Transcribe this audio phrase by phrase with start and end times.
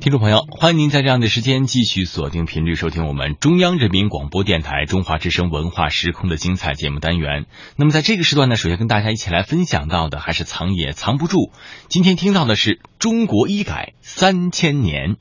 [0.00, 7.46] 听众朋友，欢迎您在这样的时间继续锁定频率收听我们中央人民广播电台中华之声文化时空的精彩节目单元。
[7.74, 11.50] 那么在这个时段呢，首先跟大家一起来分享到的还是藏也藏不住。
[11.88, 15.16] 今天听到的是中国医改三千年。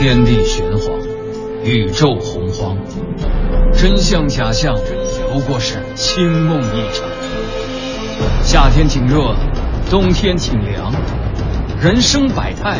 [0.00, 1.00] 天地玄黄，
[1.64, 2.76] 宇宙洪荒，
[3.72, 4.74] 真相假象
[5.32, 7.08] 不过是清梦一场。
[8.42, 9.34] 夏天挺热，
[9.90, 10.92] 冬天挺凉，
[11.80, 12.78] 人生百态，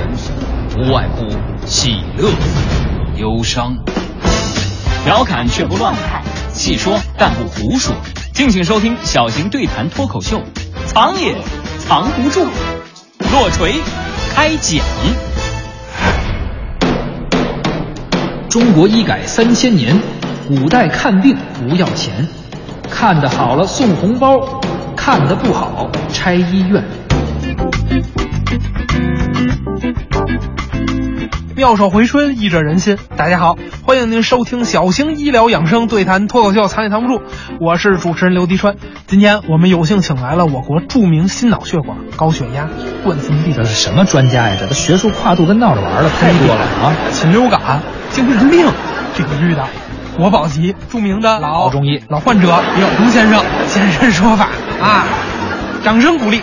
[0.77, 1.27] 无外乎
[1.66, 2.30] 喜乐
[3.16, 3.77] 忧伤。
[5.05, 7.95] 调侃却不乱侃，细说但不胡说。
[8.32, 10.41] 敬请收听小型对谈脱口秀，
[10.87, 11.37] 藏也
[11.79, 12.46] 藏不住。
[13.30, 13.74] 落锤
[14.34, 14.80] 开讲。
[18.48, 20.01] 中国医改三千年，
[20.48, 22.27] 古代看病不要钱，
[22.91, 24.60] 看得好了送红包，
[25.05, 26.83] 看得不好拆医院。
[31.55, 32.96] 妙手回春，医者仁心。
[33.15, 37.19] 大家好，欢迎您收听小型医疗养生对谈脱口秀《藏也藏不住》，
[37.61, 38.77] 我是主持人刘迪川。
[39.07, 42.71] 今天我们有幸请来了我国著名心脑血管、高血压、
[43.05, 44.57] 冠心病，这是什么专家呀？
[44.59, 46.96] 这学术跨度跟闹着玩的太多了啊！
[47.13, 48.66] 禽流感、精神病
[49.15, 49.66] 这个绿的
[50.16, 54.49] 国宝级著名的老中医、老患者李晓东先生现身说法
[54.85, 55.07] 啊！
[55.82, 56.43] 掌声鼓励，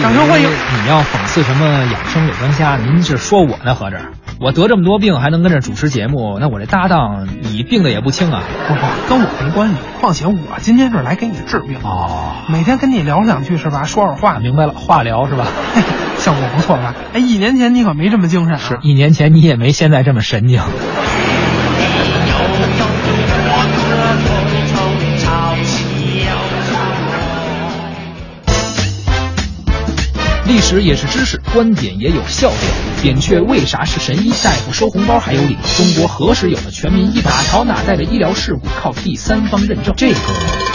[0.00, 0.48] 掌声欢迎！
[0.48, 2.76] 你要讽刺什么养生伪专家？
[2.76, 3.74] 您是说我呢？
[3.74, 3.98] 合着
[4.40, 8.42] 我得这么多病还能跟这主持节目，那我这搭档你病的也不轻啊！
[8.68, 9.76] 不不，跟我没关系。
[10.00, 13.82] 况且我今天是来给你治病哦，每天跟你聊两句是吧？
[13.82, 15.46] 说会儿话，明白了，化疗是吧？
[15.74, 15.82] 嘿，
[16.18, 16.94] 效果不错吧？
[17.14, 20.60] 哎，一年前你可没这么精神、啊，是一年前你也没现在这么神经。
[30.52, 32.60] 历史也是知识，观点也有笑点。
[33.00, 34.28] 扁鹊为啥是神医？
[34.44, 35.56] 大夫收红包还有理？
[35.78, 37.30] 中国何时有了全民医保？
[37.30, 39.94] 哪朝哪代的医疗事故靠第三方认证？
[39.96, 40.16] 这个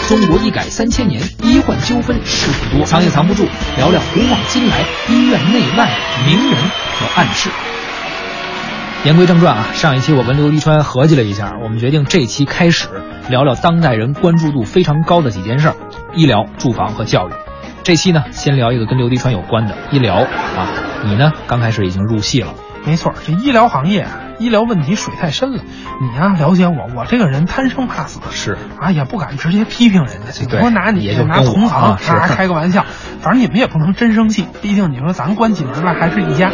[0.07, 3.45] 中国医改三千年，医患纠纷事故多，藏也藏不住。
[3.77, 6.59] 聊聊古往今来医院内外名人
[6.99, 7.51] 和暗示。
[9.05, 12.87] 言归正传啊，上一期我跟刘立川合计了一下，我们决定这期开始
[13.29, 15.75] 聊聊当代人关注度非常高的几件事儿：
[16.15, 17.46] 医疗、住房和教育。
[17.87, 20.67] 这期呢，先聊一个跟刘迪川有关的医疗啊。
[21.05, 22.53] 你呢，刚开始已经入戏了。
[22.85, 25.63] 没错，这医疗行业啊，医疗问题水太深了。
[26.01, 32.85] 你呀、了解我，我这个人贪生怕死，是啊，也不敢直接批评人家，顶对多拿你也就拿同行啊是开个玩笑。
[33.21, 36.51] 反正你们也不能真生气，毕竟你说咱关起门来还是一家。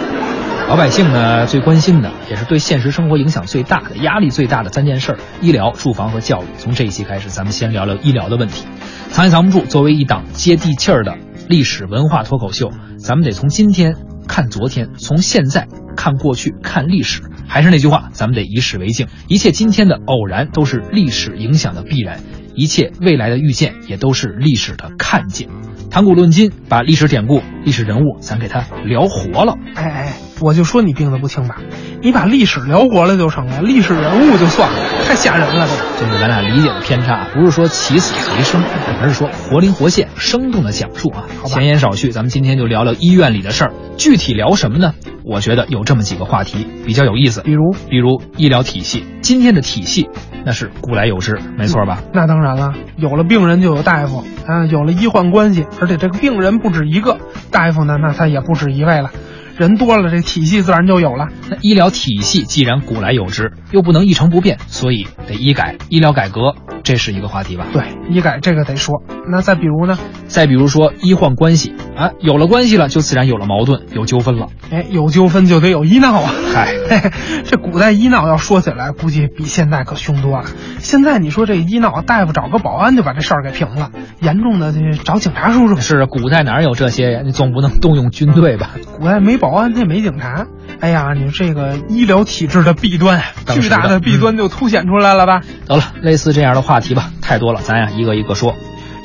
[0.74, 6.48] 老百姓呢最关心的，也是对现实生活影响最大的、压力最大的三件事儿：医疗、住房和教育。
[6.58, 8.66] 从这一期开始，咱们先聊聊医疗的问题。
[9.12, 11.16] 藏也藏不住，作为一档接地气儿的
[11.48, 13.94] 历史文化脱口秀，咱们得从今天
[14.28, 17.22] 看昨天，从现在看过去，看历史。
[17.48, 22.20] 还是那句话，咱们得以史为镜，一切今天的偶然都是历史影响的必然，
[22.56, 25.50] 一切未来的预见也都是历史的看见。
[25.92, 29.54] 谈古论今，把历史典故、历史人物，咱给他聊活了。
[29.76, 30.14] 哎哎，
[30.44, 31.56] 我就说你病得不轻吧，
[32.02, 34.76] 你把历史聊活了就成了，历史人物就算了，
[35.08, 36.06] 太吓人了这。
[36.06, 38.62] 就是咱俩理解的偏差，不是说起死回生，
[39.02, 41.24] 而是说活灵活现、生动的讲述啊。
[41.42, 43.74] 好吧闲言少叙，咱们今天就聊聊医院里的事儿。
[43.96, 44.94] 具体聊什么呢？
[45.24, 49.06] 我觉得有这么几个话题比较有意思，比如，比如医疗体系。
[49.22, 50.10] 今天的体系
[50.46, 52.04] 那是古来有之，没错吧？
[52.14, 59.12] 那当然了，有了病人就有大夫啊，有了医患关系，而且这个病人不止一个，大夫呢，那他也不止一位了，
[59.58, 61.28] 人多了，这体系自然就有了。
[61.50, 67.68] 那医疗体系既然古来有之，又不能一成不变，所以得医改、医疗改革，这是一个话题吧？
[67.72, 69.04] 对，医改这个得说。
[69.30, 69.98] 那再比如呢？
[70.28, 74.48] 再比如说医患关系啊，有了关系了，就自然有了矛盾，有纠纷了。
[74.72, 76.32] 哎，有纠纷就得有医闹啊！
[76.54, 76.74] 嗨，
[77.46, 80.46] 这古代医闹要说起来，估计比现在可凶多了。
[80.80, 85.76] 现在你说这医闹，大夫找个保安就把这事儿给平了，严重的这找警察叔叔。
[85.76, 87.22] 是古代哪有这些呀？
[87.24, 88.72] 你总不能动用军队吧？
[88.98, 90.48] 古代没保安，他也没警察。
[90.80, 95.42] 哎呀，你这个医疗体制的弊端，巨大的弊端就凸显出来了吧？
[95.68, 98.56] 得了，类似这样的话题吧，太多了，咱呀一个一个说。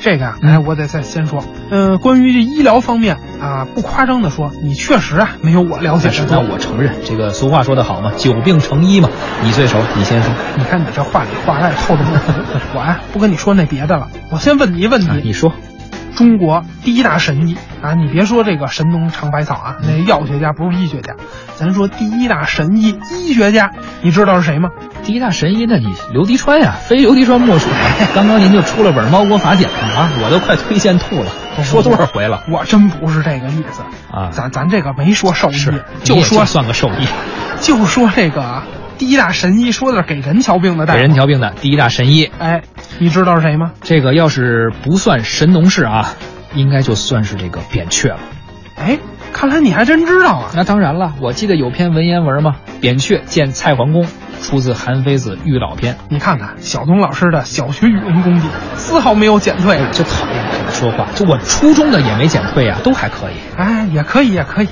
[0.01, 6.39] 这个啊，嗯哎，我得再先说，嗯、关于这医疗方面啊，不夸张的说，你确实啊没有我了解的多。
[6.53, 9.09] 我承认，这个俗话说得好嘛，久病成医嘛。
[9.43, 10.31] 你最熟，你先说。
[10.55, 12.31] 你看你这话里话外透着不服，
[12.75, 15.51] 我呀不跟你说那别的了，我先问你一问题，啊，你说，
[16.19, 17.93] 中国第一大神医啊！
[17.93, 21.15] 你别说这个神农尝百草啊，那药学家不是医学家，
[21.55, 23.71] 咱说第一大神医医学家，
[24.01, 24.67] 你知道是谁吗？
[25.01, 27.69] 第一大神医，那你刘迪川呀，非刘迪川莫属。
[28.13, 31.31] 刚刚您就出了本《猫国法典》了啊，我都快推荐吐了，
[31.63, 32.43] 说多少回了？
[32.51, 33.81] 我真不是这个意思
[34.11, 35.57] 啊，咱咱这个没说兽医，
[36.03, 37.07] 就说算个兽医，
[37.63, 38.63] 就说这个
[38.99, 42.29] 第一大神医，说的是给人瞧病的大夫，给人瞧病的第一大神医。
[42.37, 42.61] 哎，
[42.99, 43.71] 你知道是谁吗？
[43.81, 46.13] 这个要是不算神农氏啊，
[46.53, 48.19] 应该就算是这个扁鹊了。
[48.75, 48.99] 哎，
[49.31, 50.51] 看来你还真知道啊！
[50.53, 54.05] 那当然了，我记得有篇文言文嘛，扁鹊见蔡桓公。
[54.41, 59.77] 出自《韩非子·玉老篇》，你看看小东老师的小学语文功底，丝毫没有减退。
[59.91, 63.33] 就讨厌说话，就我初中的也没减退啊，都还可以。
[63.57, 64.69] 哎，也可以，也可以。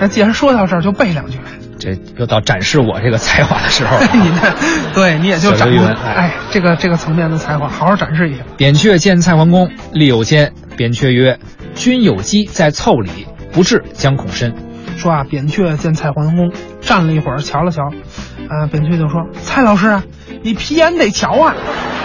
[0.00, 1.38] 那既然说到这儿，就背两句。
[1.80, 3.98] 这又到展示我这个才华的时候。
[4.14, 5.78] 你这，对你也就展示。
[6.04, 8.44] 哎，这个这个层面的才华，好好展示一下。
[8.56, 10.52] 扁鹊见蔡桓公，立有间。
[10.76, 11.38] 扁鹊曰
[11.74, 14.54] ：“君有疾在腠理，不治将恐深。”
[14.96, 17.90] 说啊，扁鹊见蔡桓公，站了一会儿，瞧了瞧。
[18.50, 20.02] 啊，扁鹊就说：“蔡老师啊，
[20.42, 21.54] 你皮炎得瞧啊，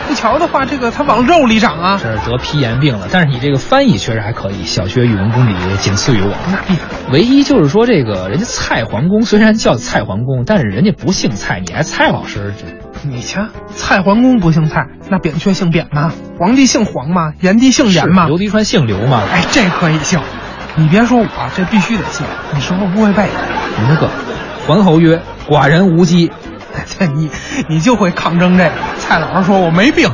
[0.08, 6.32] 不瞧的话，这个它往肉里长啊。”这是得皮炎病了，但是你这个翻译确实还可以，小学语文功底仅次于我。
[6.52, 6.84] 那必然。
[7.12, 12.66] 唯一就是说，这个人家蔡桓公虽然叫蔡桓公，但是人家不姓蔡，你还蔡老师这？
[13.10, 16.12] 你瞧，蔡桓公不姓蔡，那扁鹊姓扁吗？
[16.40, 17.34] 皇帝姓黄吗？
[17.42, 18.28] 炎帝姓炎吗？
[18.28, 19.24] 刘迪川姓刘吗？
[19.32, 20.20] 哎，这可以姓。
[20.76, 22.26] 你别说我，这必须得姓。
[22.54, 23.24] 你是不是不会背？
[23.78, 24.10] 你那个，
[24.68, 25.22] 桓侯曰。
[25.48, 26.32] 寡人无疾，
[26.98, 27.30] 这你
[27.70, 28.72] 你就会抗争这个。
[28.98, 30.10] 蔡老师说我没病。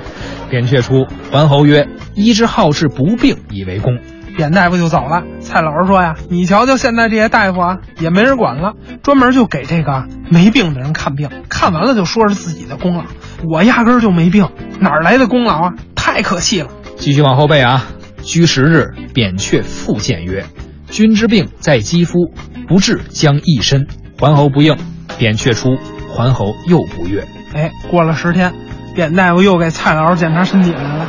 [0.50, 3.98] 扁鹊出，桓侯曰：“医之好治不病以为功。”
[4.36, 5.24] 扁大夫就走了。
[5.40, 13.06] 蔡老师说呀：“你瞧瞧现在这些大夫啊，也没人管了，专门就给这个没病的人看病，看完了就说是自己的功劳。
[13.50, 14.50] 我压根儿就没病，
[14.82, 15.74] 哪来的功劳啊？
[15.96, 16.68] 太可气了。”
[17.00, 17.86] 继续往后背啊。
[18.22, 20.44] 居十日，扁鹊复见曰
[20.92, 22.34] ：“君之病在肌肤，
[22.68, 23.88] 不治将一身。”
[24.22, 24.78] 桓侯不应。
[25.18, 25.78] 扁鹊出，
[26.08, 27.28] 桓侯又不悦。
[27.56, 28.54] 哎，过了十天，
[28.94, 31.08] 扁大夫又给蔡老师检查身体来了。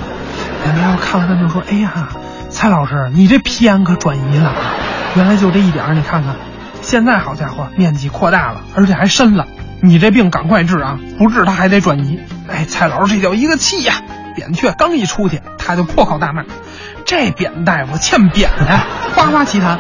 [0.65, 2.09] 扁大夫看了看就说：“哎呀，
[2.49, 4.55] 蔡老师，你这皮炎可转移了，
[5.15, 6.37] 原来就这一点你看看，
[6.81, 9.47] 现在好家伙，面积扩大了，而且还深了。
[9.83, 12.19] 你这病赶快治啊，不治他还得转移。”
[12.49, 13.97] 哎，蔡老师这叫一个气呀！
[14.35, 16.45] 扁鹊刚一出去，他就破口大骂
[17.05, 18.81] ：“这扁大夫欠扁的！”
[19.15, 19.79] 夸夸其谈。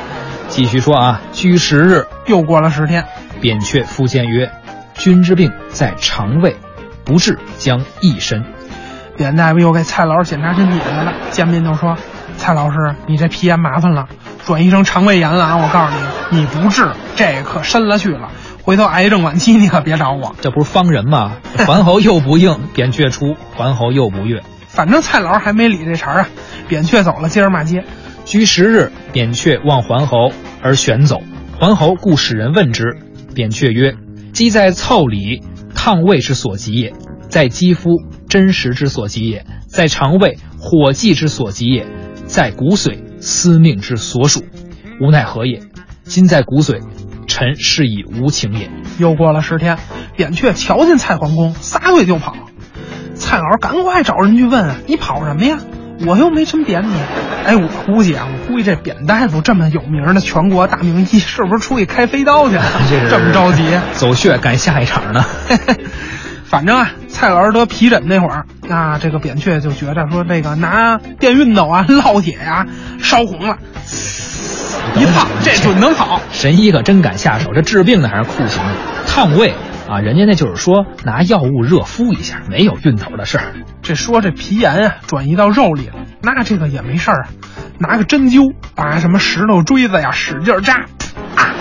[0.52, 3.06] 继续说啊，居十日，又过了十天。
[3.40, 4.52] 扁鹊复见曰
[4.92, 6.54] ：“君之病在肠胃，
[7.06, 8.44] 不治将益身。”
[9.16, 11.96] 扁大夫又给蔡老师检查身体来了，见面就说
[12.36, 14.06] ：“蔡老师，你这皮炎麻烦了，
[14.44, 15.56] 转移成肠胃炎了啊！
[15.56, 15.94] 我告诉
[16.30, 18.28] 你，你不治，这可深了去了，
[18.62, 21.32] 回头癌症晚期你可别找我。”这不是方人吗？
[21.66, 24.42] 桓侯又不应，扁鹊出，桓侯又不悦。
[24.68, 26.26] 反正蔡老师还没理这茬啊。
[26.68, 27.84] 扁鹊走了，接着骂街。
[28.24, 30.32] 居十日，扁鹊望桓侯
[30.62, 31.22] 而旋走，
[31.58, 32.96] 桓侯故使人问之。
[33.34, 33.94] 扁鹊曰
[34.32, 35.42] ：“鸡在腠理，
[35.74, 36.92] 抗胃之所及也；
[37.28, 37.90] 在肌肤，
[38.28, 41.84] 真实之所及也；在肠胃，火气之所及也；
[42.26, 44.44] 在骨髓，司命之所属。
[45.00, 45.60] 无奈何也？
[46.04, 46.80] 今在骨髓，
[47.26, 49.78] 臣是以无情也。”又过了十天，
[50.16, 52.36] 扁鹊瞧见蔡桓公，撒腿就跑。
[53.14, 55.58] 蔡老赶快找人去问：“你跑什么呀？”
[56.06, 56.94] 我又没真扁你，
[57.44, 62.64] 哎，我估计啊，我估计这扁大夫这么有名的全国大名医，是不是出去开飞刀去了？
[63.08, 65.24] 这么着急走穴赶下一场呢？
[66.44, 72.66] 反正啊，蔡老师得皮疹那会儿，啊这个扁鹊就觉得说这个拿电熨斗啊 烙铁呀
[73.00, 73.56] 烧红了，
[74.96, 76.20] 一烫这准能好。
[76.32, 78.60] 神医可真敢下手，这治病的还是酷刑，
[79.06, 79.54] 烫胃。
[79.92, 83.44] 啊，人家那就是说拿药物热敷一下，没有熨头的事儿。
[83.82, 87.28] 这说这皮炎啊转移到肉里了，那这个也没事儿啊。
[87.78, 90.86] 拿个针灸，把什么石头锥子呀使劲扎，
[91.36, 91.52] 啊，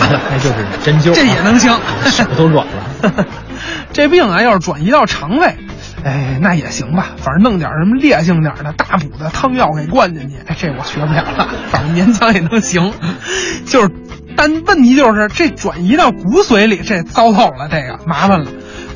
[0.10, 1.78] 那就是针灸，这也能行，
[2.10, 3.24] 手都软了。
[3.92, 5.56] 这病啊要是转移到肠胃，
[6.02, 12.92] 哎，那也行吧，反正弄点什么烈性点的大补的汤药给灌进去，哎，这我学不了了，反正勉强也能行，
[13.64, 13.90] 就是。
[14.36, 18.50] 但问题就是这转移到骨髓里，这糟透了，这个麻烦了。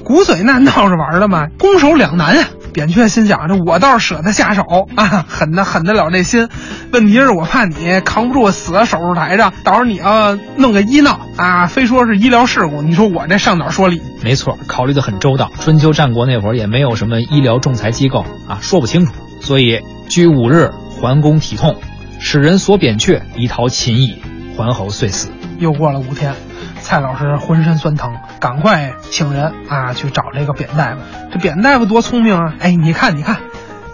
[0.05, 1.47] 骨髓那闹着玩的嘛？
[1.59, 2.45] 攻守两难啊！
[2.73, 4.63] 扁鹊心想着，我倒是舍得下手
[4.97, 6.49] 啊，狠的狠得了这心。
[6.93, 14.01] 问题是我怕你扛不住，死在手术台上，到时候你要弄个医闹啊，非说是医疗事故，你说我这上哪说理？
[14.23, 15.51] 没错，考虑的很周到。
[15.61, 19.13] 春秋战国那会儿也没有什么医疗仲裁机构啊， 说不清楚。
[19.41, 21.77] 所以居五日，桓公体痛，
[22.19, 24.21] 使人索扁鹊以逃秦矣。
[24.61, 25.31] 桓侯遂死。
[25.59, 26.35] 又过了五天，
[26.83, 30.99] 蔡老师浑身酸疼，赶快请人啊去找这个扁大夫。
[31.33, 32.53] 这扁大夫多聪明啊！
[32.61, 33.39] 哎，你看，你看，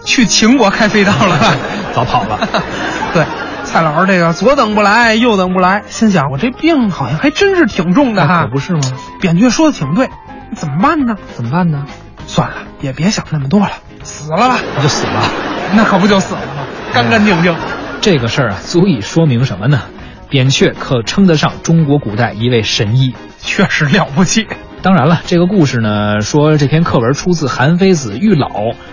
[0.03, 1.55] 去秦国开飞刀了吧？
[1.95, 2.39] 早跑了。
[3.13, 3.25] 对，
[3.63, 8.43] 蔡老师这个左等不来，右等不来，心想我这病好像还真是挺重的哈。
[8.43, 8.81] 可不是吗？
[9.21, 10.09] 扁鹊说的挺对，
[10.53, 11.15] 怎么办呢？
[11.33, 11.85] 怎么办呢？
[12.25, 13.71] 算了，也别想那么多了，
[14.03, 14.59] 死了吧。
[14.75, 15.21] 那就死了，
[15.75, 16.65] 那可不就死了吗？
[16.93, 17.55] 干干净净。
[18.01, 19.81] 这个事儿啊，足以说明什么呢？
[20.29, 24.47] 扁鹊可称得上中国古代一位神医，确实了不起。
[24.81, 28.47] 当然了，这个故事呢，说这篇课文出自《韩非子·喻老》，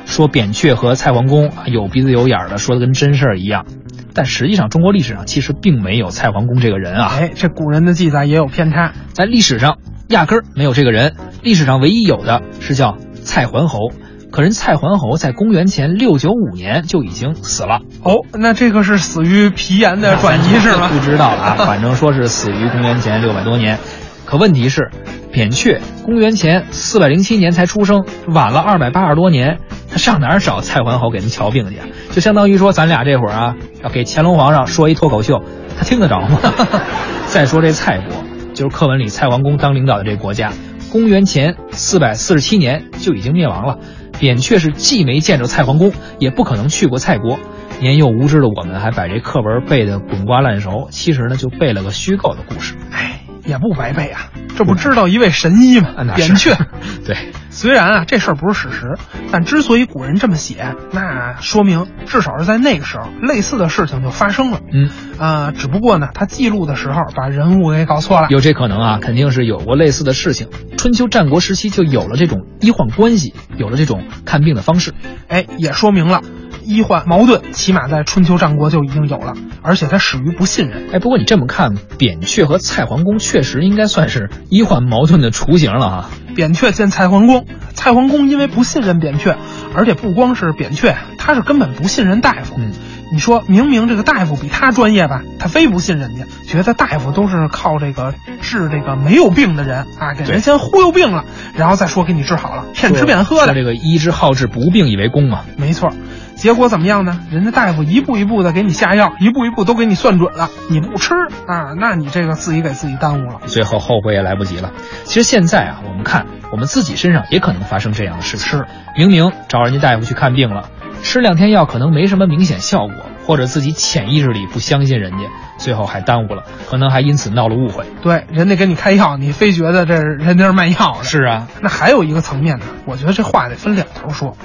[0.06, 3.66] 说扁鹊和蔡桓公有鼻子有眼的，说的跟真事儿一样。
[4.14, 7.12] 但实际上，中国历史上其实并没有蔡桓公这个人啊。
[7.12, 11.14] 哎，这古人的记载也有偏差，在历史上压根儿没有这个人。
[11.42, 13.90] 历史上唯一有的是叫蔡桓侯，
[14.34, 17.82] 可人蔡桓侯在公元前六九五年就已经死了。
[18.02, 20.90] 哦，那这个是死于皮炎的转移是吗？
[20.92, 23.78] 不知道了啊， 反正说是死于公元前六百多年。
[24.24, 24.90] 可问题是，
[25.30, 31.76] 扁鹊公元前四百零七年才出生，晚了二百八十多年，他上哪儿找蔡桓侯给人瞧病去？
[32.10, 35.44] 就相当于说，咱俩这会儿啊，要给乾隆皇上说一脱口秀，
[35.78, 36.40] 他听得着吗？
[37.30, 38.08] 再说这蔡国，
[38.52, 40.50] 就是课文里蔡桓公当领导的这个国家，
[40.90, 43.78] 公元前四百四十七年就已经灭亡了。
[44.18, 47.38] 扁鹊是既没见着蔡桓公，也不可能去过蔡国。
[47.80, 52.74] 年幼无知的我们还把这课文背得滚瓜烂熟，其实呢，就背了个虚构的故事。
[52.92, 53.20] 哎。
[53.46, 55.90] 也不白背啊，这不知道一位神医吗？
[56.16, 56.56] 扁鹊。
[57.04, 57.14] 对，
[57.54, 58.98] 虽然啊这事儿不是史实，
[59.30, 64.58] 但之所以古人这么写，那说明至少是在那个时候，类似的事情就发生了。
[64.72, 68.26] 嗯，啊，只不过呢，他记录的时候把人物给搞错了。
[68.28, 70.48] 有这可能啊，肯定是有过类似的事情。
[70.76, 74.92] 春秋战国时期就有了这种医患关系，有了这种看病的方式。
[75.28, 76.22] 哎，也说明了。
[76.66, 80.88] 医患矛盾，起码在春秋战国就已经有了，而且它始于不信任。
[80.92, 86.10] 哎，不过你这么看，扁鹊和蔡桓公确实应该算是医患矛盾的雏形了哈。
[86.34, 89.36] 扁鹊见蔡桓公，蔡桓公因为不信任扁鹊，
[89.74, 92.54] 而且不光是扁鹊，他是根本不信任大夫。
[92.58, 92.72] 嗯，
[93.12, 101.24] 你说明明这个大夫比他专业吧，他非不信人家，觉得大夫都是靠这个治这个没有病的人啊，给人先忽悠病了，
[101.54, 103.54] 然后再说给你治好了，骗吃骗喝的。
[103.54, 105.40] 这个医之好治不病以为功嘛。
[105.56, 105.92] 没错。
[106.36, 107.20] 结果怎么样呢？
[107.30, 111.14] 人家大夫一步一步的给你下药，一步一步都给你算准了，你不吃
[111.46, 114.72] 啊，那你这个自己给自己耽误了，最后后悔也来不及了。
[115.04, 120.68] 其实现在啊，我们看我们自己身上也可能发生这样的事情，是明明找人家大夫去看病了，
[121.02, 122.94] 吃两天药可能没什么明显效果，
[123.26, 125.18] 或者自己潜意识里不相信人家，
[125.56, 127.86] 最后还耽误了，可能还因此闹了误会。
[128.02, 131.04] 对，人家给你开药，你非觉得这人家是卖药的。
[131.04, 134.36] 是啊，那还有一个层面呢，我觉得这话得分两头说。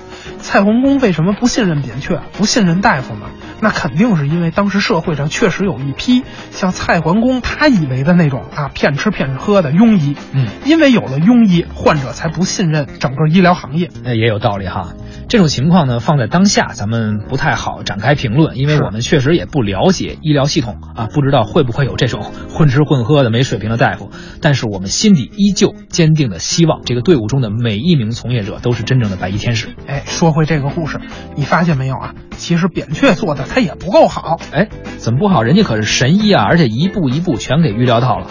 [0.50, 3.28] 蔡桓公为什么不信任扁鹊，不信任大夫呢？
[3.62, 10.18] 那肯定是因为当时社会上确实有一批像蔡桓公他以为的那种啊骗吃骗喝的庸医。
[10.34, 13.92] 嗯，因为有了庸医，患者才不信任整个医疗行业。
[14.04, 14.96] 那也有道理哈。
[15.28, 24.10] 这种情况呢，放在当下咱们不太好展开评论，因为我们确实也不了解医疗系统啊，不知道会不会有这种混吃混喝的没水平的大夫。
[24.42, 29.76] 但是我们心底依旧坚定的希望，这个队伍中的每一名从业者都是真正的白衣天使。
[29.88, 31.00] 哎，说回这个故事，
[31.36, 32.16] 你发现没有啊？
[32.32, 34.40] 其实扁鹊做的他也不够好。
[34.52, 35.44] 哎，怎么不好？
[35.44, 38.28] 人家可是神医啊，而且一步一步全给预料到了。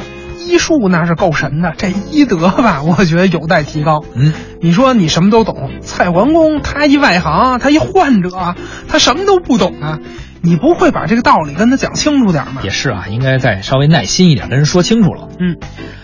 [0.49, 4.03] 医术那是够神的，这医德吧，我觉得有待提高。
[4.15, 8.55] 嗯，你说你什么都懂，蔡桓公他一外行，他一患者，
[8.89, 9.99] 他什么都不懂啊。
[10.41, 12.63] 你不会把这个道理跟他讲清楚点吗？
[12.63, 15.29] 也是啊，应该再稍微耐心一点，跟人说清楚了。
[15.41, 15.57] 嗯，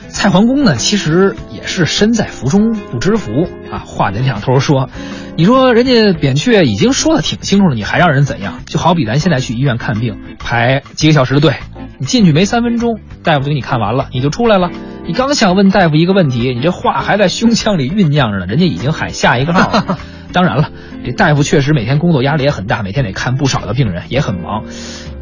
[0.08, 3.30] 蔡桓公呢，其实也是身在福中不知福
[3.70, 3.78] 啊。
[3.78, 4.90] 话得两头说，
[5.36, 8.60] 你说人家扁鹊已经说的挺清楚了，你还让人怎样？
[8.66, 11.54] 就好比咱现在去医院看病，排几个小时的队。
[11.98, 14.70] 你进去没三分钟，大夫就给你看完了，你就出来了。
[15.06, 19.98] 你刚想问大夫一个问题，你这话还在胸腔里酝酿着呢，人家已经喊下一个号了。
[20.32, 20.70] 当然了，
[21.04, 24.64] 这大夫确实每天工作压力也很大，每天得看不少的病人，也很忙。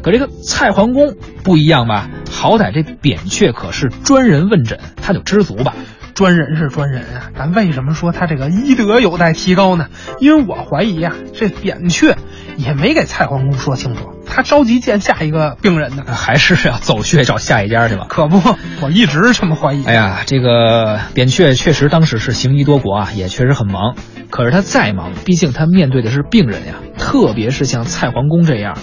[0.03, 2.09] 可这个蔡桓公不一样吧？
[2.31, 5.73] 好歹这扁鹊可是专人问诊，他就知足吧。
[6.13, 9.87] 专人是专人啊，但为什么说他这个医德有待提高呢？
[10.19, 12.15] 因为我怀疑啊，这扁鹊
[12.57, 18.05] 也没给蔡桓公说清楚，他着急见下一个病人呢，还是要走穴找下一家去吧？
[18.07, 18.39] 可不，
[18.81, 19.83] 我一直这么怀疑。
[19.85, 23.95] 哎呀，这个扁鹊确实当时是行医多国啊，也确实很忙。
[24.29, 28.77] 可是他再忙，毕竟他面对的是病人呀，特别是像蔡桓公这样，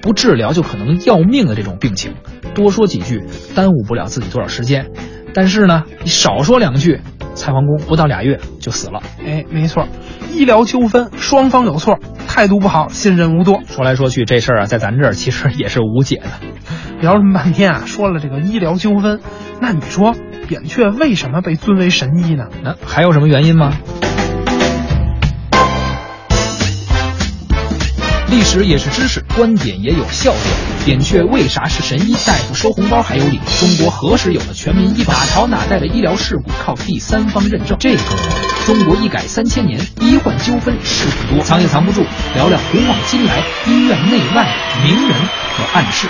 [0.00, 2.14] 不治疗就可能要命的这种病情，
[2.54, 4.90] 多说几句耽误不了自己多少时间。
[5.34, 7.00] 但是呢，你少说两句，
[7.34, 9.02] 蔡桓公不到俩月就死了。
[9.24, 9.86] 哎，没错，
[10.32, 13.60] 医疗纠纷双方有错，态度不好，信任无多。
[13.66, 16.30] 说来说去，这事儿啊，在咱这儿其实也是无解的。
[17.00, 19.20] 聊这么半天啊，说了这个医疗纠纷，
[19.60, 20.14] 那你说
[20.48, 22.48] 扁鹊为什么被尊为神医呢？
[22.62, 23.72] 那还有什么原因吗？
[28.30, 30.44] 历史也是知识，观点也有笑点。
[30.84, 32.14] 扁鹊为啥是神医？
[32.24, 33.40] 大夫收红包还有理。
[33.58, 35.12] 中国何时有了全民医保？
[35.12, 37.76] 哪朝哪代的医疗事故靠第三方认证？
[37.80, 38.00] 这个
[38.66, 42.04] 中国医改三千年，医患纠纷事故多，藏也藏不住。
[42.36, 44.46] 聊聊古往今来医院内外
[44.84, 45.18] 名人
[45.56, 46.06] 和暗事。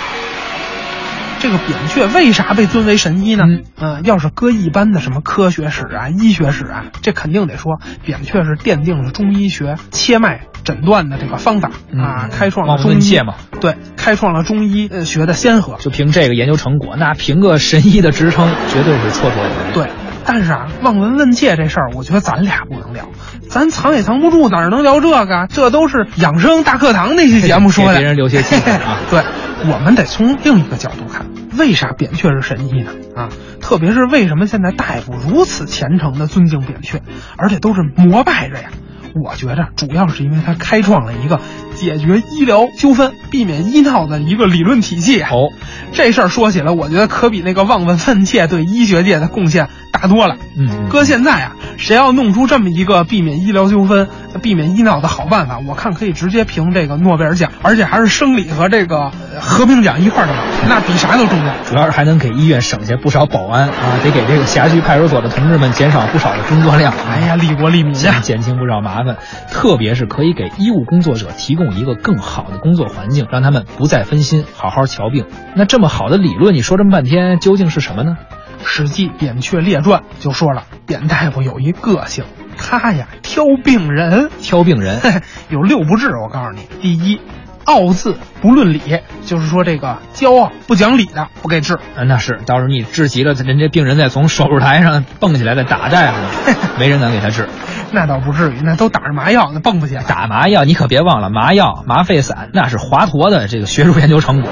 [1.41, 3.45] 这个扁鹊为啥被尊为神医呢？
[3.45, 15.77] 嗯呃，要是搁一般的什么科学史啊、医学史啊，这肯定得说扁鹊是奠定了中医学切脉诊断的这个方法、啊，开创了中切嘛，对，开创了中医呃学的先河。
[15.79, 19.73] 就凭这个研究成果，那凭个神医的职称，绝对是绰绰有余。
[19.73, 19.89] 对，
[20.23, 23.09] 但是啊，望闻问切这事儿，我觉得咱俩不能聊，
[23.51, 25.47] 咱藏也藏不住，哪儿能聊这个？
[25.49, 29.21] 这都是养生大课堂那期节目说的， 给别人留些机会啊 对，
[29.69, 31.25] 我们得从另一个角度看，
[31.57, 32.91] 为啥扁鹊是神医呢？
[33.13, 33.29] 啊，
[33.59, 37.01] 特别是为什么现在大夫如此虔诚的尊敬扁鹊，
[37.35, 38.69] 而且都是膜拜着呀？
[39.13, 41.41] 我觉着主要是因为他开创了一个
[41.75, 45.29] 解决医疗纠纷、避免医闹的一个理论体系啊。
[45.29, 45.51] 哦，
[45.91, 50.37] 这事儿说起来，我觉得可比那个望闻问切对医学界的贡献大多了。
[50.57, 54.07] 嗯，搁现在啊，谁要弄出这么一个避免医疗纠纷、
[54.41, 60.33] 避免医闹的好办法，我看可以直接评这个诺贝尔奖，而且还是生理和这个呃和平奖一块儿的，
[60.67, 61.53] 那比啥都重要。
[61.65, 66.93] 主要是还能给医院省下不少保安啊，得给这个辖区派出所的同志们减少不少的工作量。
[67.09, 67.99] 哎呀，利国利民呀！
[67.99, 69.17] 减减轻不少麻烦，
[69.51, 75.25] 特别是可以给医务工作者提供一个更好的工作环境，让他们不再分心，好好瞧病。
[75.55, 78.17] 那这么好的理论，你说这么半天，究竟是什么呢？
[78.65, 82.25] 《史记·扁鹊列传》就说了，扁大夫有一个性，
[82.57, 86.09] 他呀挑病人，挑病人，有六不治。
[86.15, 87.19] 我告诉你，第一，
[87.65, 88.81] 傲字不论理，
[89.25, 91.75] 就是说这个骄傲不讲理的不给治。
[91.75, 97.47] 啊，那是，到时候你治急了，人家病人再从手术台上蹦起来再打大夫呢，没人敢给他治。
[97.93, 100.03] 那倒不至于，那都打着麻药，那蹦不起来。
[100.03, 104.49] 打麻药，你可别忘了，麻药、麻沸散那是华佗的这个学术研究成果。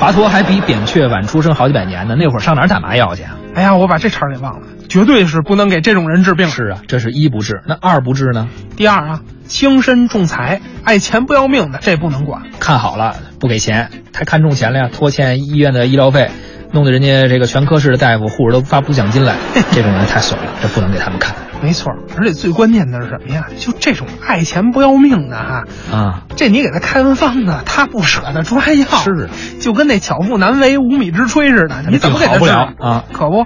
[0.00, 3.36] 华佗还比扁鹊晚出生好几百年呢，那会儿上哪儿打麻药去啊？
[3.54, 6.46] 哎呀，我把这茬儿给忘了，绝对是不能给这种人治病。
[6.46, 8.48] 是啊，这是一不治，那二不治呢？
[8.76, 12.42] 第二啊，轻身重财、爱钱不要命的，这不能管。
[12.60, 16.30] 看好了不给钱，太看重钱了呀，拖欠医院的医疗费，
[16.70, 19.34] 弄得人家这个全科室的大夫、护士都发不出奖金来，
[19.72, 23.46] 这种人太损了，这不能给他们看没错，而且最关键的是什么呀？
[23.58, 26.22] 就这种爱钱不要命的哈，啊。
[26.36, 29.28] 这你给他开完方子，他不舍得抓药，是
[29.60, 33.04] 就跟那巧妇难为无米之炊似的，你怎么给他治了啊？
[33.12, 33.44] 可不。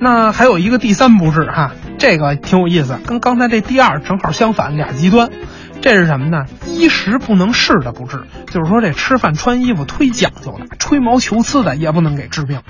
[0.00, 5.30] 那还有一个第三不治哈，这个挺有意思，跟刚才这第二正好相反，俩极端。
[5.80, 6.44] 这是什么呢？
[6.66, 12.60] 衣食不能试的不治，就是说这吃饭穿衣服忒讲究了，吹毛求疵的也不能给治病。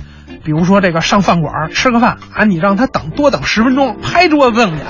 [0.45, 4.85] 比如说这个上饭馆儿吃个饭啊，你让他等多等十分钟，拍桌子瞪眼。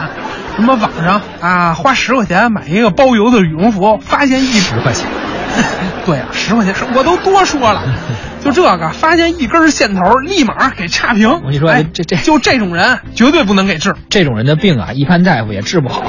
[0.57, 5.07] 什么网上啊，花十块钱买一个包邮的羽绒服，发现一十块钱，
[6.05, 7.83] 对啊，十块钱是我都多说了，
[8.43, 11.31] 就这个发现一根线头，立马给差评。
[11.31, 16.03] 我跟你说哎这这就这种人绝对不能给治，这种人的病啊，一般大夫也治不好。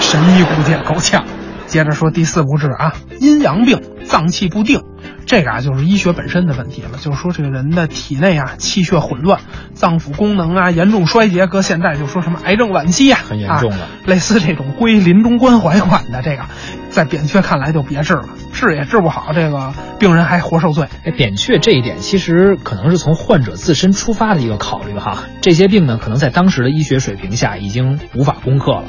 [0.00, 1.24] 神医估计也够呛。
[1.66, 4.82] 接着说第四不治啊，阴阳病，脏器不定，
[5.26, 9.40] 这个啊就是医学本身的问题了，就是说这个人的体内啊气血混乱，
[9.74, 16.44] 脏腑功能啊严重衰竭，搁现在就说什么癌症晚期啊，很严重了啊类似这种归临终关怀款的这个，
[16.90, 20.86] 在扁鹊看来就别治了，治也治不好，这个病人还活受罪。
[21.04, 25.24] 哎，扁鹊这一点其实可能是从患者自身出发的一个考虑哈。
[25.40, 28.84] 这些病呢，可能在当时的医学水平下已经无法攻克了，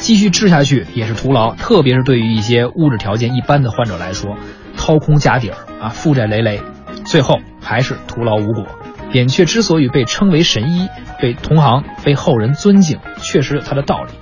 [0.00, 1.54] 继续治下去也是徒劳。
[1.54, 4.36] 特别是对于一些物质条件一般的患者来说，
[4.76, 6.60] 掏空家底儿啊，负债累累，
[7.04, 8.64] 最后还是徒劳无果。
[9.12, 10.88] 扁鹊之所以被称为神医，
[11.20, 14.12] 被同行、被后人尊敬，确实有他的道理，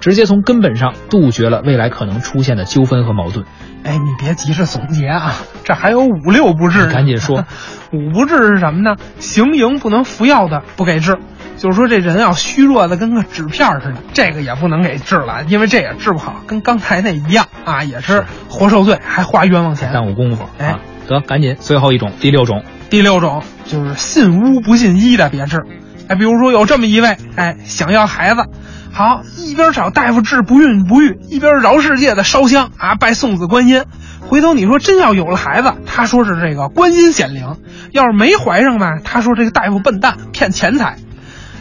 [0.00, 3.44] 直接从根本上杜绝了未来可能出现的纠纷和矛盾。
[3.84, 5.32] 哎，你别急着总结啊，
[5.64, 6.86] 这还有五六不治。
[6.86, 7.44] 赶紧说，
[7.92, 8.96] 五不治是什么呢？
[9.18, 11.18] 行营不能服药的不给治，
[11.56, 19.92] 就是说这人要虚弱的跟个纸片儿似的，这个也不能给治了，因为这也治不好，跟刚才那一样啊，也是活受罪，还花冤枉钱。
[19.92, 20.80] 耽误功夫哎啊！
[21.06, 25.64] 得赶紧，最后一种，第六种，第六种就是信巫不信医的别治。
[26.08, 28.44] 哎，比如说有这么一位，哎，想要孩子，
[28.92, 33.84] 好一边找大夫治不孕不育，一边饶世界的烧香啊，拜送子观音。
[34.20, 37.58] 回头你说真要有了孩子，他说是这个观音显灵；
[37.92, 40.96] 要是没怀上吧，他说这个大夫笨蛋骗钱财。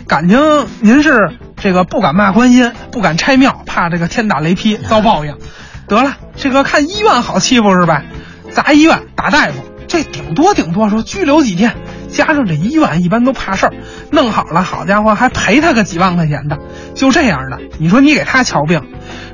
[0.08, 0.40] 感情
[0.82, 5.38] 您是这个不敢骂观音，不敢拆庙，怕这个天打雷劈遭报应。
[5.88, 8.04] 得了，这个看医院好欺负是吧？
[8.52, 11.76] 砸医院打大夫，这顶多顶多说拘留几天，
[12.10, 13.74] 加上这医院一般都怕事儿，
[14.12, 16.60] 弄好了，好家伙还赔他个几万块钱的，
[16.94, 18.82] 就这样的，你说你给他瞧病，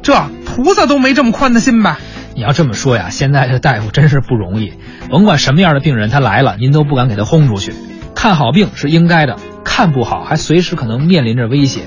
[0.01, 1.99] 这菩萨都没这么宽的心吧？
[2.35, 4.73] 你要这么说呀，现在这大夫真是不容易，
[5.09, 7.73] 甭管什么样的病人他来了，您都不敢给他轰出去。
[8.15, 11.81] 看好病是应该的，看不好还随时可能面临着威胁。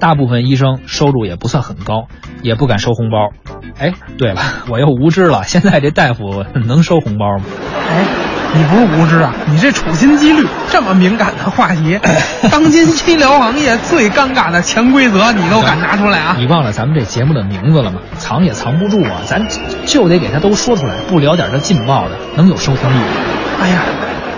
[0.00, 2.08] 大部分医生收入也不算很高，
[2.42, 3.30] 也不敢收红包。
[3.78, 7.44] 哎，对了， 我又无知了，现在这大夫能收红包吗？
[7.90, 8.04] 哎，
[8.54, 11.98] 你不是无知啊，你这处心积虑这么敏感的话题，
[12.50, 16.34] 当今医疗行业最尴尬的潜规则，你都敢拿出来啊？
[16.38, 18.00] 你忘了咱们这节目的名字了吗？
[18.16, 19.46] 藏也藏不住啊，咱
[19.86, 23.06] 就得给他都说出来，不聊点这劲爆的，能有收听率吗？
[23.62, 23.82] 哎呀，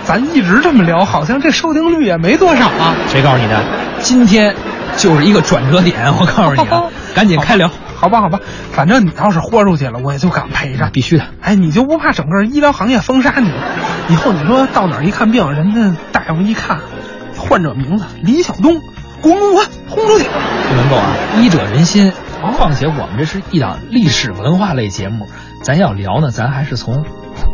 [0.07, 2.95] 咱一直这么聊，好像这收听率也没多少啊。
[3.09, 3.61] 谁告诉你的？
[3.99, 4.55] 今天
[4.95, 7.69] 就是一个转折点，我告诉你啊，赶紧开聊。
[7.97, 8.39] 好吧，好吧，
[8.71, 10.89] 反正你要是豁出去了，我也就敢陪着。
[10.93, 11.25] 必须的。
[11.41, 13.51] 哎，你就不怕整个医疗行业封杀你？
[14.07, 16.79] 以后你说到哪儿一看病，人家大夫一看，
[17.35, 18.79] 患者名字李晓东，
[19.21, 20.25] 滚滚滚，轰出去！
[20.69, 21.07] 不能够啊，
[21.41, 22.13] 医者仁心。
[22.55, 25.27] 况且我们这是一档历史文化类节目，
[25.63, 27.03] 咱要聊呢，咱还是从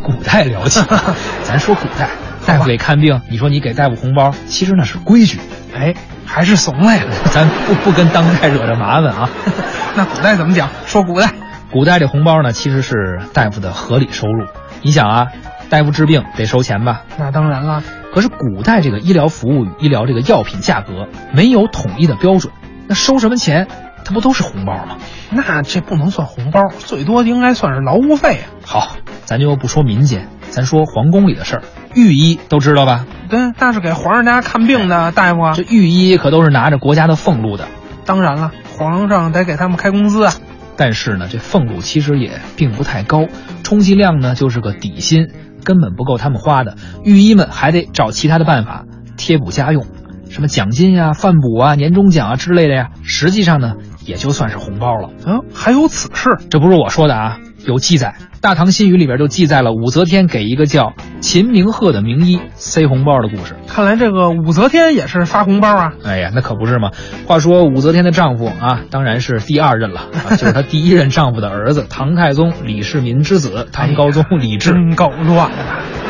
[0.03, 0.81] 古代聊起。
[1.43, 2.09] 咱说古代，
[2.45, 5.39] 大夫给看病，你说你给大夫红包，其实那是规矩。
[5.75, 5.93] 哎，
[6.25, 7.03] 还是怂了呀？
[7.32, 9.29] 咱不不跟当代惹着麻烦啊。
[9.95, 10.69] 那古代怎么讲？
[10.86, 11.32] 说古代，
[11.71, 14.45] 古代这红包呢，其实是大夫的合理收入。
[14.82, 15.27] 你想啊，
[15.69, 17.03] 大夫治病得收钱吧？
[17.17, 17.84] 那当然了。
[18.13, 22.53] 可是古代这个医疗服务与医疗这个药品价格没有统一的标准，
[22.88, 23.67] 那收什么钱？
[24.06, 24.97] 它不都是红包吗？
[25.32, 28.45] 那这不能算红包，最多应该算是劳务费啊。
[28.65, 31.63] 好，咱就不说民间，咱说皇宫里的事儿。
[31.95, 33.06] 御医都知道吧？
[33.29, 35.53] 对，那是给皇上家看病的大夫啊。
[35.56, 37.67] 这御医可都是拿着国家的俸禄的。
[38.06, 40.34] 当然了，皇上得给他们开工资啊。
[40.75, 43.27] 但是呢，这俸禄其实也并不太高，
[43.63, 45.27] 充其量呢就是个底薪，
[45.63, 46.75] 根本不够他们花的。
[47.03, 49.86] 御医们还得找其他的办法贴补家用，
[50.29, 52.89] 什么奖金呀、饭补啊、年终奖啊之类的呀。
[53.03, 55.12] 实际上呢，也就算是红包了。
[55.27, 56.32] 嗯，还有此事？
[56.49, 63.56] 这不是我说的啊，有记载，《大唐新语》里边就记载了武则天给一个叫秦明鹤的名医塞红包的故事。
[63.67, 65.93] 看来这个武则天也是发红包啊！
[66.04, 66.91] 哎呀，那可不是嘛。
[67.26, 74.71] 话说武则天的丈夫啊，当然是第二任了，啊、就是她第一任丈夫的儿子唐太宗李世民之子唐高宗李治。
[74.71, 75.58] 真够乱的。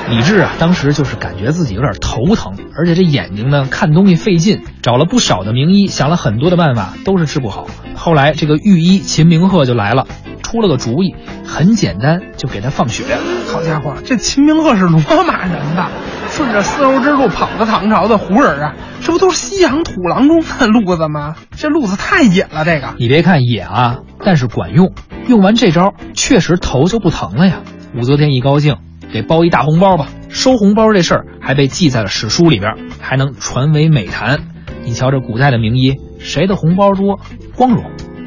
[0.10, 7.68] 李治啊，当时就是感觉自己有点头疼，而且这眼睛呢看东西费劲，找了不少的名医，想了很多的办法，都是治不好。
[7.96, 10.08] 后来这个御医秦明鹤就来了，
[10.54, 11.16] 出了个主意，
[11.48, 13.04] 很简单，就给他放血。
[13.52, 15.90] 好家伙，这秦明鹤是罗马人吧，
[16.30, 21.36] 顺着丝绸之路跑到唐朝的胡人啊，这不都是西洋土郎中的路子吗？
[21.58, 24.94] 这路子太野了，这个你别看野啊，但是管用。
[25.28, 27.62] 用完这招，确实头就不疼了呀。
[27.96, 28.78] 武则天一高兴。
[29.12, 30.08] 给包一大红包吧！
[30.30, 34.40] 收红包这事儿还被记在了史书里边，还能传为美谈。
[34.84, 37.20] 你瞧这古代的名医，谁的红包多，
[37.56, 37.84] 光荣；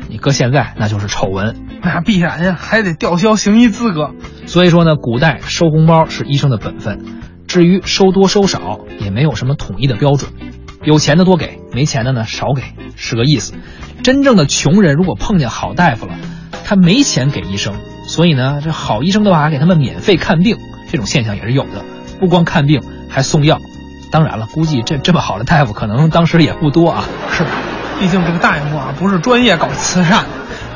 [0.08, 4.10] 你搁现在那就是丑闻，那必然呀，还得吊销行医资格。
[4.46, 7.04] 所以说呢，古代收红包是医生的本分，
[7.46, 10.32] 至于收多收少，也没有什么统一的标准。
[10.82, 12.62] 有钱的多给，没钱的呢少给，
[12.96, 13.54] 是个意思。
[14.02, 16.14] 真正的穷人如果碰见好大夫了，
[16.64, 17.74] 他没钱给医生，
[18.06, 20.58] 所以呢，这好医生的话给他们免费看病。
[20.90, 21.84] 这种现象也是有的，
[22.20, 23.60] 不光看病还送药。
[24.10, 27.04] 当然了，估计这这么好的大夫可能当时也不多啊。
[27.32, 27.44] 是，
[27.98, 30.24] 毕竟这个大夫啊不是专业搞慈善，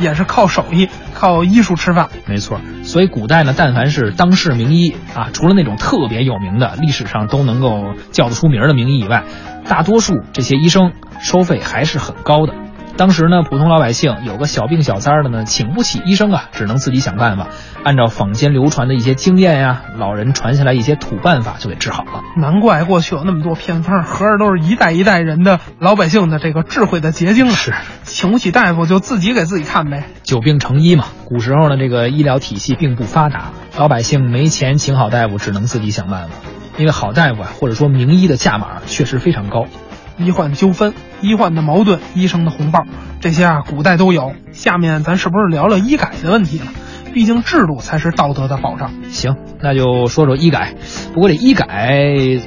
[0.01, 2.09] 也是靠手艺、靠医术吃饭。
[2.27, 9.25] 没错，所以古代呢，但凡是当世名医啊，除了那种特别有名的、历史上都能够叫得出名的名医以外，
[9.69, 12.55] 大多数这些医生收费还是很高的。
[12.97, 17.49] 当时呢，普通老百姓有个小病小灾的呢，请不起医生啊，只能自己想办法，
[17.83, 22.23] 按照坊间流传的一些经验呀，老人传下来一些土办法就给治好了。
[22.37, 27.53] 难怪过去有那么多偏方，合着都是一代一代人的老百姓的这个智慧的结晶啊！
[27.53, 27.73] 是，
[28.03, 30.05] 请不起大夫就自己给自己看呗。
[30.23, 31.07] 久病成医嘛。
[31.25, 36.35] 古时候呢，这个医疗体系并不发达，老百姓没钱请好大夫，只能自己想办法。
[36.77, 39.67] 因为好大夫啊，或者说名医的价码确实非常高。
[40.21, 42.85] 医患纠纷、医患的矛盾、医生的红包，
[43.21, 44.35] 这些啊，古代都有。
[44.53, 46.67] 下面咱是不是聊聊医改的问题了？
[47.13, 48.93] 毕竟制度才是道德的保障。
[49.11, 50.75] 行，那就说说医改。
[51.13, 51.99] 不过这医改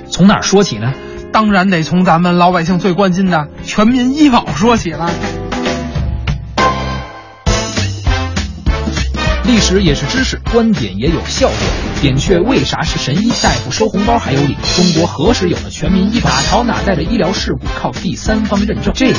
[0.09, 0.93] 从哪儿说起呢？
[1.31, 5.09] 当然得从咱们老百姓最关心的全民医保说起了。
[9.45, 11.92] 历史也是知识，观点也有笑点。
[12.03, 13.29] 扁鹊为啥是神医？
[13.41, 14.57] 大夫收红包还有理？
[14.75, 16.29] 中国何时有了全民医保？
[16.29, 18.93] 哪朝哪代的医疗事故靠第三方认证？
[18.93, 19.17] 这个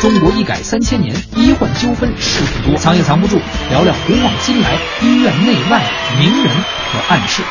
[0.00, 3.40] 中国医改三千年，医患纠纷事故多，藏也藏不住。
[3.70, 5.82] 聊聊古往今来医院内外
[6.20, 6.54] 名人
[6.92, 7.42] 和暗事。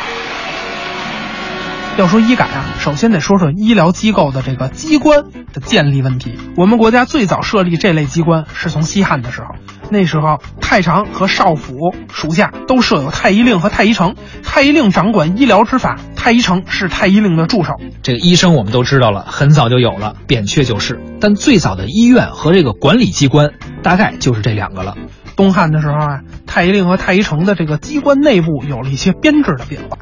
[1.97, 6.35] 要说医改啊，首先得说说医疗机构的这个机关的建立问题。
[6.55, 9.55] 我们国家最早设立这类机关是从西汉的时候，
[9.91, 17.73] 那时候太常和少府属下都设有太医令和太医丞，太医令掌管医疗之法，太医丞是太医令的助手。
[18.01, 20.99] 这个医生我们都知道了，很早就有了，扁鹊就是。
[21.19, 23.51] 但最早的医院和这个管理机关，
[23.83, 24.95] 大概就是这两个了。
[25.35, 29.97] 东汉的时候啊，太医令和太医丞的这个机关内部有了一些编制的变化，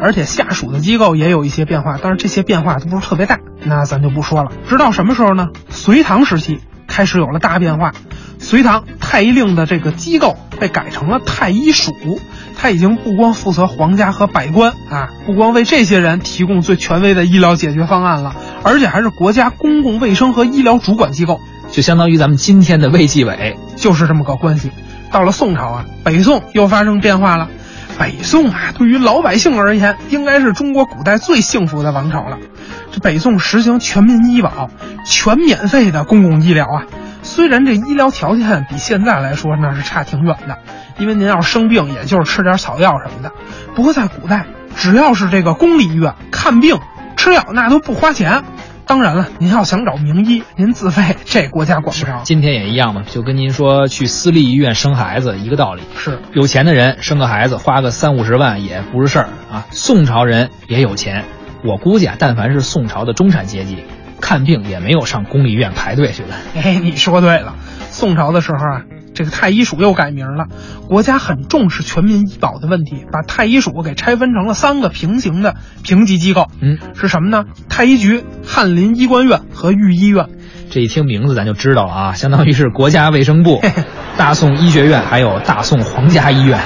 [0.00, 4.50] 而且下属的机构也有一些变化，但是这些变化都不是特别大，那咱就不说了。
[4.68, 5.48] 直到什么时候呢？
[5.68, 7.92] 隋唐时期开始有了大变化。
[8.38, 11.92] 隋唐太医令的这个机构被改成了太医署，
[12.56, 21.38] 他已经不光负责皇家和百官啊，不光为这些人提供最权威的医疗解决方案了，而且还是国家公共卫生和医疗主管机构。
[21.70, 24.70] 就相当于咱们今天的卫计委，就是这么个关系。
[25.10, 27.48] 到了宋朝啊，北宋又发生变化了。
[27.98, 32.38] 北宋啊，对于老百姓而言，应该是中国古代最幸福的王朝了。
[32.92, 34.70] 这北宋实行全民医保，
[35.04, 36.86] 全免费的公共医疗啊。
[37.22, 40.58] 虽然这医疗条件比现在来说那是差挺远的，
[40.98, 43.32] 因为您要生病，也就是吃点草药什么的。
[43.74, 46.78] 不过在古代，只要是这个公立医院看病
[47.16, 48.44] 吃药，那都不花钱。
[48.90, 52.22] 当然了，您要想找名医，您自费，这国家管不着。
[52.24, 55.82] 今天也一样嘛，就跟您说去私立医院生孩子一个道理。
[55.96, 59.64] 是有钱的人生个孩子花个三五十万也不是事儿啊。
[59.70, 61.24] 宋朝人也有钱，
[61.62, 63.84] 我估计啊，但凡是宋朝的中产阶级，
[64.20, 66.34] 看病也没有上公立医院排队去的。
[66.60, 67.54] 哎，你说对了，
[67.92, 68.82] 宋朝的时候啊。
[69.14, 70.46] 这个太医署又改名了，
[70.88, 76.46] 国家很重视全民医保的问题，把太医署给拆分成了三个平行的评级机构。
[76.60, 77.44] 嗯，是什么呢？
[77.68, 80.26] 太医局、翰林医官院和御医院。
[80.70, 83.60] 这一听名字咱就知道了啊，相当于是国家卫生部、
[84.16, 86.60] 大宋医学院还有大宋皇家医院。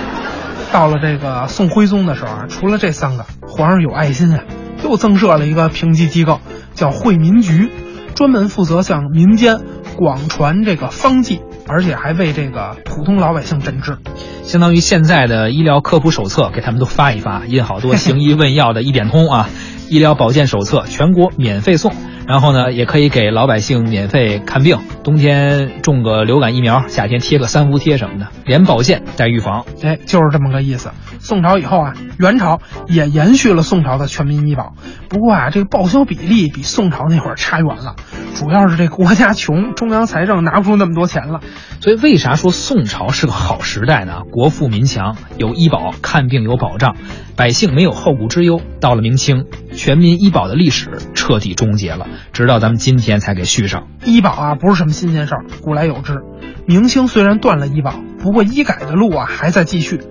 [0.70, 4.44] 到了这个宋徽宗的时候啊，除了这三个，皇上有爱心啊，
[4.84, 6.40] 又增设了一个评级机构，
[6.74, 7.70] 叫惠民局，
[8.14, 9.60] 专门负责向民间
[9.96, 11.40] 广传这个方剂。
[11.66, 13.96] 而且还为这个普通老百姓诊治，
[14.44, 19.48] 相当于现在的医疗科普手册，给他们都发一发，印好多行医问药的一点通啊，
[19.88, 21.92] 医疗保健手册全国免费送。
[22.26, 29.66] 然后呢，也可以给老百姓免费看病，冬天种个流感疫苗，夏天贴个三伏贴什么的，连保健带预防。
[29.82, 30.90] 哎，就是这么个意思。
[31.24, 34.74] 宋朝以后啊，元朝也延续了宋朝的全民医保，
[35.08, 37.96] 不过啊，这个报销比例比宋朝那会儿差远了，
[38.34, 41.40] 主要是这国家穷，中央财政拿不出那么多钱了。
[41.80, 44.20] 所以为啥说宋朝是个好时代呢？
[44.30, 46.94] 国富民强，有医保，看病有保障，
[47.36, 48.60] 百姓没有后顾之忧。
[48.78, 52.06] 到了明清，全民医保的历史彻底终结了。
[52.34, 56.20] 直到咱们今天才给续上医保啊，不是什么新鲜事儿，古来有之。
[56.66, 60.02] 明清虽然断了医保，不过医改的路啊还在继续。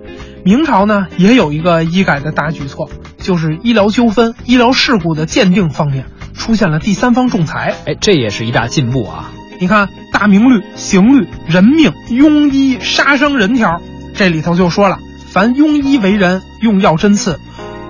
[0.44, 6.04] 明朝呢也有一个医改的大举措，就是医疗纠纷、医疗事故的鉴定方面
[6.36, 7.74] 出现了第三方仲裁。
[7.86, 9.32] 哎，这也是一大进步啊！
[9.58, 13.70] 你看《大明律》《刑律》《人命》《庸医杀生人条》，
[14.14, 14.98] 这里头就说了，
[15.30, 17.40] 凡庸医为人用药针刺，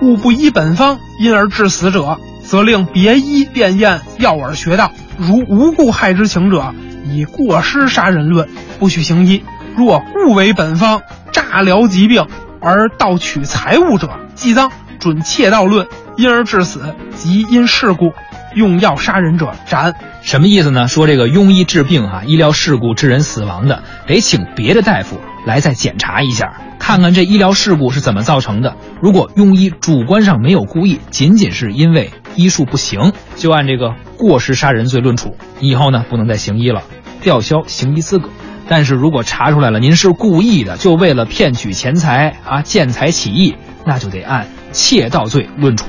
[0.01, 2.19] 误不依本方，因而致死者。
[2.45, 9.41] 则令别医辨验药饵穴道，如无故害之情者，以过失杀人论，不许行医；
[9.75, 12.27] 若故为本方，诈疗疾病
[12.65, 18.11] 而盗取财物者，即赃，准窃盗论，因而致死，即因事故
[18.55, 19.93] 用药杀人者斩。
[20.23, 20.87] 什么意思呢？
[20.87, 28.75] 说这个庸医治病哈，医疗事故致人死亡的，得请别的大夫来再检查一下，看看这医疗事故是怎么造成的。
[28.99, 35.37] 如果庸医主观上没有故意，仅仅是因为医术不行，就按这个过失杀人罪论处。
[35.59, 36.81] 你以后呢不能再行医了，
[37.21, 38.29] 吊销行医资格。
[38.67, 45.85] 但是如果查出来了您是故意的，就为了骗取钱财啊，见财起意，那就得按窃盗罪论处，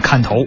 [0.00, 0.44] 砍头。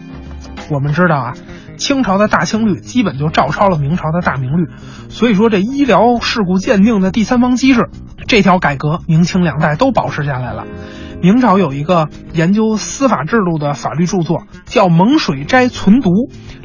[0.70, 1.34] 我们知道啊。
[1.82, 4.70] 清朝的大清律基本就照抄了明朝的大明律，
[5.10, 7.90] 所以说这医疗事故鉴定的第三方机制
[8.28, 10.66] 这条改革，明清两代都保持下来了。
[11.22, 16.10] 明朝有一个研究司法制度的法律著作叫《蒙水斋存读》，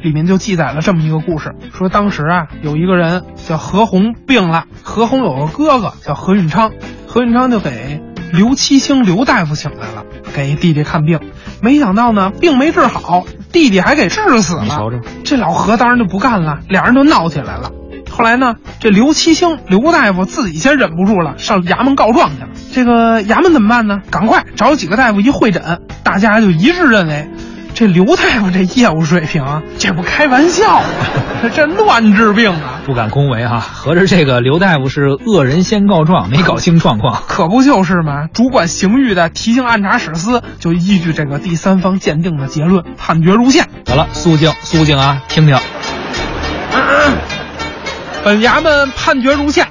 [0.01, 6.71] 里面就记载了这么一个故事：说当时啊，有一个人叫何鸿病了，何鸿有个哥哥叫何运昌，
[7.07, 8.01] 何运昌就给
[8.31, 11.19] 刘七星刘大夫请来了，给弟弟看病，
[11.61, 13.25] 没想到呢，病没治好。
[13.51, 17.71] 弟弟还给治死了，你瞧瞧，这老何当然就不干了，俩人就闹起来了。
[18.09, 22.49] 后来呢，这刘七星刘大夫自己先忍不住了，上衙门告状去了。
[22.71, 24.01] 这个衙门怎么办呢？
[24.11, 27.29] 赶快找几个大夫一会诊，大家就一致认为，
[27.77, 30.81] 这刘大夫这业务水平，这不开玩笑，
[31.53, 32.81] 这乱治病啊！
[32.87, 38.29] 不敢恭维哈，合着这个刘大夫是恶人先告状，没搞清状况，可不就是吗？
[38.33, 43.67] 主管刑狱的提刑按察使司就依据这个第三方鉴定的结论，判决如下。
[43.87, 45.55] 好了，肃静，肃静啊，听听。
[48.23, 49.67] 本衙门判决如下：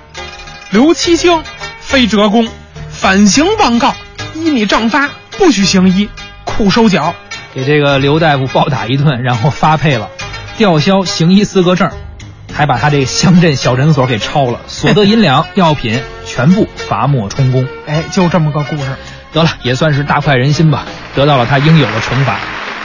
[0.70, 1.42] 刘七星，
[1.80, 2.46] 非折弓，
[2.88, 3.96] 反刑妄告，
[4.36, 6.08] 依你杖发，不许行医，
[6.44, 7.12] 苦收缴。
[7.56, 10.10] 给这个刘大夫暴打一顿，然后发配了，
[10.58, 11.90] 吊销行医资格证，
[12.52, 17.66] 还把他这乡镇小诊所给抄了，所得银两、 药品全部罚没充公。
[17.86, 18.84] 哎，就这么个故事。
[19.32, 22.38] 得了，也算是大快人心吧，得到了他应有的惩罚。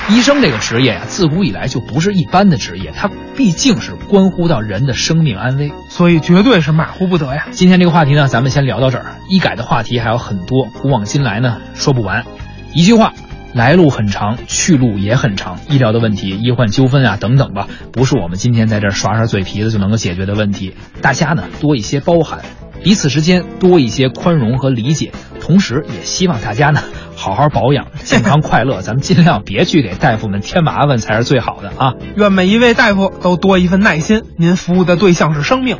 [0.07, 5.73] 医生这个职业呀、自古以来就不是一般的职业，它毕竟是关乎到人的生命安危。
[5.89, 7.47] 所以绝对是马虎不得呀。
[7.51, 9.17] 今天这个话题呢，咱们先聊到这儿。
[9.27, 12.25] 医改的话题还有很多，古往今来呢说不完。
[12.73, 13.11] 一句话，
[13.53, 15.59] 来路很长，去路也很长。
[15.69, 20.75] 医疗的问题、医患纠纷啊等等吧，不是我们今天在这儿耍耍嘴皮子就能够解决的问题。
[21.01, 22.39] 大家呢多一些包涵，
[22.83, 25.11] 彼此之间多一些宽容和理解，
[25.41, 26.81] 同时也希望大家呢
[27.15, 28.81] 好好保养， 健康快乐。
[28.81, 31.93] 咱们尽量别去给大夫们添麻烦才是最好的啊。
[32.15, 35.77] 愿每一位大夫都多一份耐心，您服务的对象是生命。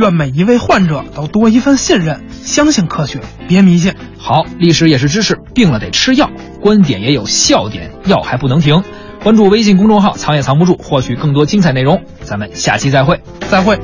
[0.00, 3.94] 愿每一位患者都多一份信任，相信科学，别迷信。
[4.18, 6.30] 好，历史也是知识，病了得吃药，
[6.62, 8.82] 观点也有笑点，药还不能停。
[9.22, 12.02] 关注微信公众号“藏也藏不住”，获取更多精彩内容。
[12.22, 13.20] 咱们下期再会。
[13.50, 13.78] 再会。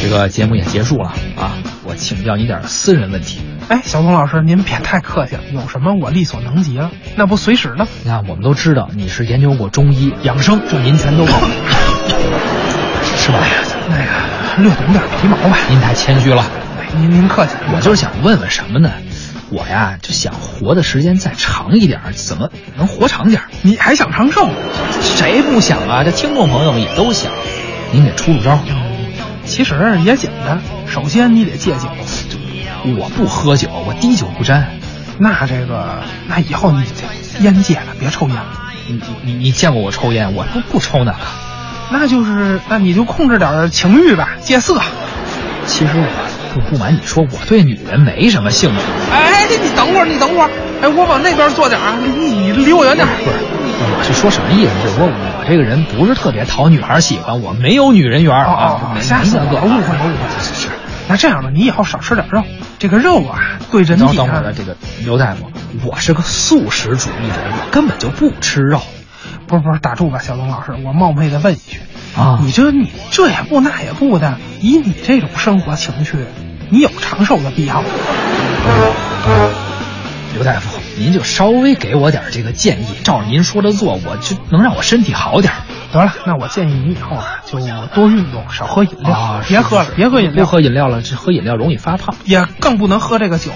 [0.00, 3.40] 这个节目也结束了啊，我请教你点私人问题。
[3.68, 7.88] 哎，小东老师，您别太客气了，有什么我力所能及了，那不随时呢。
[8.04, 11.34] 你看，我们都知道你是研究过中医养生，这您全都懂，
[13.16, 13.38] 是吧？
[13.88, 15.56] 那个略懂点皮毛吧。
[15.68, 16.44] 您太谦虚了。
[16.80, 18.92] 哎，您您客气，我就是想问问什么呢？
[19.50, 23.42] 我呀就想活的时间再长一点，怎么能活长点？
[23.62, 24.48] 你还想长寿？
[25.00, 26.04] 谁不想啊？
[26.04, 27.32] 这听众朋友们也都想，
[27.90, 28.60] 您给出出招。
[29.44, 31.88] 其实也简单，首先你得戒酒。
[32.94, 34.68] 我不喝酒，我滴酒不沾。
[35.18, 38.46] 那这个，那以后你这烟戒了，别抽烟了。
[38.86, 40.34] 你你你见过我抽烟？
[40.34, 41.18] 我不不抽那个。
[41.90, 44.80] 那就是，那你就控制点情欲吧，戒色。
[45.66, 46.06] 其实我
[46.54, 48.76] 不不瞒你说，我对女人没什么兴趣。
[49.12, 50.50] 哎，你等会儿，你等会儿。
[50.82, 53.06] 哎，我往那边坐点啊，你你离我远点。
[53.06, 53.36] 不是，
[53.98, 54.70] 我是说什么意思？
[54.84, 58.64] 就是说我这个人不是特别讨女孩喜欢，我没有女人缘哦啊。
[58.94, 60.40] 哦，吓死我了，误会了，误会了。
[60.40, 60.68] 是。
[61.08, 62.42] 那这样吧，你以后少吃点肉。
[62.78, 65.50] 这个肉啊，对人体等会儿，这个刘大夫，
[65.84, 68.80] 我是个素食主义者，我根本就不吃肉。
[69.46, 71.78] 不是不是，打住吧，小龙老师，我冒昧的问一句
[72.16, 76.16] 啊，你这你这也不那也不的，以你这种生活情趣，
[76.70, 77.88] 你有长寿的必要吗？
[80.34, 85.52] 刘大夫，您就稍微给我点这个建议，照着您说的做，我就能让我身体好点。
[85.96, 87.58] 得了，那我建议你以后啊，就
[87.94, 93.50] 多运动，少喝饮料，啊、别喝了，别喝饮料，不喝饮料了，这喝饮料容易发胖，也更不能喝这个酒，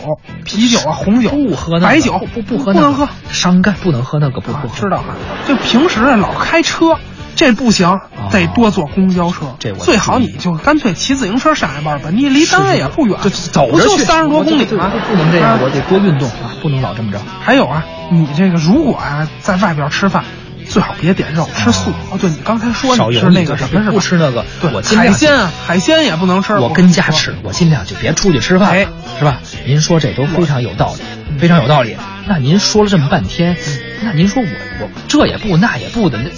[0.45, 5.17] 啤酒啊、红酒，不喝那个、白酒，不不喝、那个、不能喝，伤肝，不能喝那个，不不、啊、知道啊？
[5.47, 6.97] 就平时老开车。
[7.37, 8.01] 这不行，
[8.31, 9.55] 得多坐公交车。
[9.59, 14.93] 这我最好你就干脆骑自行车上下班吧，你离单位也不远，就走着去，三十多公里吗？
[15.09, 17.19] 不能这样，我得多运动啊，不能老这么着。
[17.41, 20.25] 还有啊，你这个如果啊在外边吃饭，
[20.71, 21.91] 最好别点肉，吃素。
[22.11, 23.93] 哦，对你刚才说你吃那个什么是吧？
[23.93, 26.55] 不吃那个，对，我海鲜啊，海鲜也不能吃。
[26.55, 28.87] 我跟家吃，我尽量就别出去吃饭，哎，
[29.19, 29.41] 是吧？
[29.67, 31.97] 您说这都非常有道理，非常有道理。
[32.27, 33.57] 那您说了这么半天，
[34.03, 34.49] 那您说我
[34.81, 36.31] 我这也不那也不的那。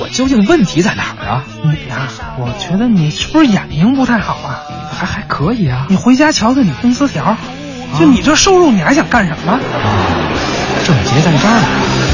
[0.00, 1.44] 我究竟问题在哪儿啊？
[1.64, 4.60] 你呀、啊，我觉得你是不是眼睛不太好啊？
[4.92, 5.86] 还还可以啊。
[5.88, 7.36] 你回家瞧瞧你工资条，
[7.98, 9.52] 就你这收入，你还想干什么？
[9.52, 9.60] 啊，
[10.84, 12.07] 症结在这儿呢。